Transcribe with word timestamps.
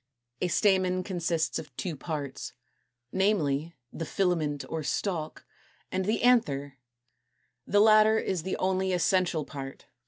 =A 0.41 0.47
Stamen= 0.47 1.03
consists 1.03 1.59
of 1.59 1.77
two 1.77 1.95
parts, 1.95 2.53
namely, 3.11 3.75
the 3.93 4.03
FILAMENT 4.07 4.65
or 4.67 4.81
stalk 4.81 5.41
(Fig. 5.41 5.91
219 5.91 5.93
a), 5.93 5.93
and 5.95 6.05
the 6.05 6.23
ANTHER 6.25 6.69
(b). 6.69 6.75
The 7.73 7.81
latter 7.81 8.17
is 8.17 8.41
the 8.41 8.57
only 8.57 8.93
essential 8.93 9.45
part. 9.45 9.85